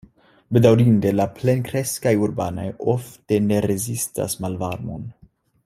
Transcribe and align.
Bedaŭrinde 0.55 1.11
la 1.17 1.27
plenkreskaj 1.39 2.13
urbanoj 2.29 2.67
ofte 2.95 3.39
ne 3.51 3.61
rezistas 3.67 4.39
malvarmon. 4.47 5.07